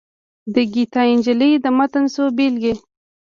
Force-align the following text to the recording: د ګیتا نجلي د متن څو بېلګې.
د 0.53 0.55
ګیتا 0.73 1.01
نجلي 1.17 1.51
د 1.63 1.65
متن 1.77 2.05
څو 2.13 2.23
بېلګې. 2.35 2.73